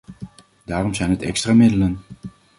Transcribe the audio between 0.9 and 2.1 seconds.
zijn het extra middelen.